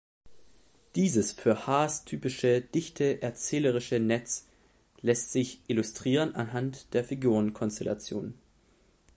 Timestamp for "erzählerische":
3.21-3.99